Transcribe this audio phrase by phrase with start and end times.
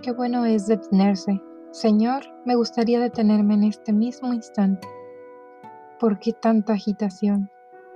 [0.00, 1.42] Qué bueno es detenerse.
[1.72, 4.86] Señor, me gustaría detenerme en este mismo instante.
[5.98, 7.50] ¿Por qué tanta agitación?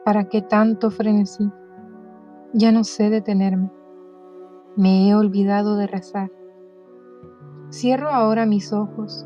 [0.05, 1.49] ¿Para qué tanto frenesí?
[2.55, 3.71] Ya no sé detenerme.
[4.77, 6.33] Me he olvidado de rezar.
[7.71, 9.25] Cierro ahora mis ojos.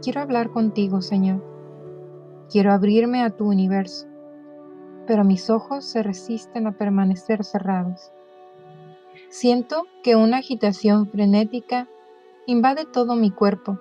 [0.00, 1.44] Quiero hablar contigo, Señor.
[2.50, 4.06] Quiero abrirme a tu universo,
[5.06, 8.12] pero mis ojos se resisten a permanecer cerrados.
[9.32, 11.88] Siento que una agitación frenética
[12.46, 13.80] invade todo mi cuerpo,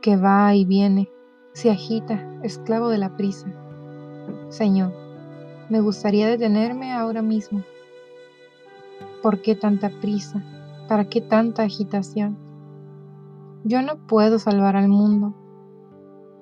[0.00, 1.10] que va y viene,
[1.52, 3.52] se agita, esclavo de la prisa.
[4.48, 4.90] Señor,
[5.68, 7.62] me gustaría detenerme ahora mismo.
[9.22, 10.42] ¿Por qué tanta prisa?
[10.88, 12.38] ¿Para qué tanta agitación?
[13.64, 15.34] Yo no puedo salvar al mundo.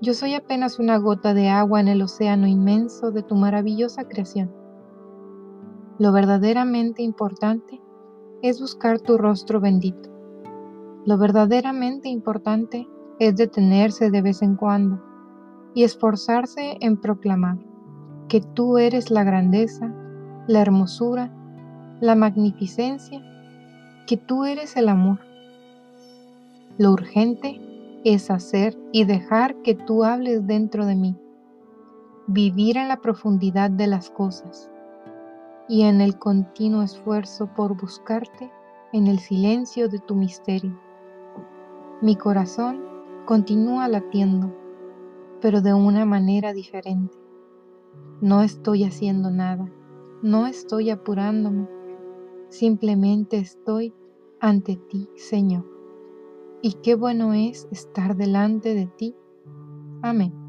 [0.01, 4.61] Yo soy apenas una gota de agua en el océano inmenso de tu maravillosa creación.
[6.01, 7.81] Lo verdaderamente importante
[8.43, 10.11] es buscar tu rostro bendito.
[11.07, 12.89] Lo verdaderamente importante
[13.21, 15.01] es detenerse de vez en cuando
[15.73, 17.59] y esforzarse en proclamar
[18.29, 19.95] que tú eres la grandeza,
[20.49, 21.33] la hermosura,
[22.01, 23.23] la magnificencia,
[24.09, 25.21] que tú eres el amor
[26.81, 27.61] lo urgente
[28.05, 31.15] es hacer y dejar que tú hables dentro de mí,
[32.27, 34.71] vivir en la profundidad de las cosas
[35.71, 38.53] y en el continuo esfuerzo por buscarte
[38.93, 40.79] en el silencio de tu misterio.
[42.03, 42.85] Mi corazón
[43.25, 44.55] continúa latiendo,
[45.41, 47.17] pero de una manera diferente.
[48.21, 49.73] No estoy haciendo nada,
[50.21, 51.67] no estoy apurándome,
[52.51, 53.95] simplemente estoy
[54.41, 55.71] ante ti, Señor
[56.63, 59.17] y qué bueno es estar delante de ti.
[60.03, 60.40] Amén.